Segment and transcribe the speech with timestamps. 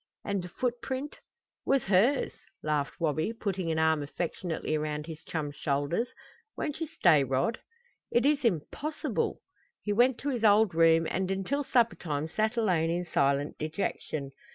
[0.25, 1.19] "And the footprint"
[1.67, 6.07] "Was hers," laughed Wabi, putting an arm affectionately around his chum's shoulders.
[6.57, 7.59] "Won't you stay, Rod?"
[8.09, 9.41] "It is impossible."
[9.83, 14.31] He went to his old room, and until suppertime sat alone in silent dejection.